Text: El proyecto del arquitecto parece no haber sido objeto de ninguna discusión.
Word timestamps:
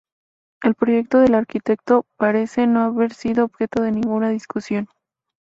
El 0.63 0.73
proyecto 0.73 1.19
del 1.19 1.35
arquitecto 1.35 2.07
parece 2.17 2.65
no 2.65 2.81
haber 2.81 3.13
sido 3.13 3.45
objeto 3.45 3.83
de 3.83 3.91
ninguna 3.91 4.29
discusión. 4.29 4.89